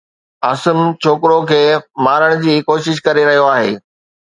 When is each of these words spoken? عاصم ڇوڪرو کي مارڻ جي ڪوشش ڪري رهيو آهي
عاصم 0.47 0.79
ڇوڪرو 1.03 1.37
کي 1.51 1.61
مارڻ 2.05 2.33
جي 2.47 2.57
ڪوشش 2.71 3.05
ڪري 3.11 3.29
رهيو 3.31 3.47
آهي 3.55 3.73